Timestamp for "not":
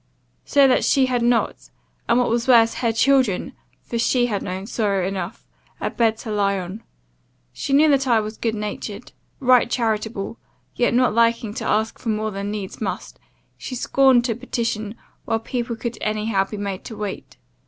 1.21-1.69, 10.95-11.13